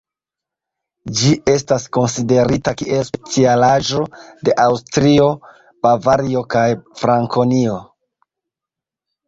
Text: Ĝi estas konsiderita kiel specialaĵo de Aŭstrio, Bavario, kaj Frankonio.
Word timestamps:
Ĝi 1.17 1.33
estas 1.51 1.85
konsiderita 1.97 2.73
kiel 2.79 3.03
specialaĵo 3.11 4.03
de 4.49 4.57
Aŭstrio, 4.65 5.29
Bavario, 5.89 6.45
kaj 6.57 6.67
Frankonio. 7.05 7.81